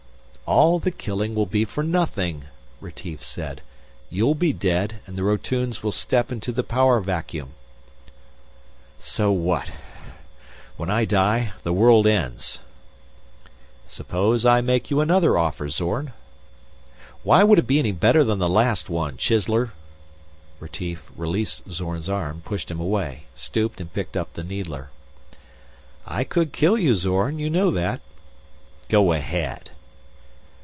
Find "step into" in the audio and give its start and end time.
5.93-6.51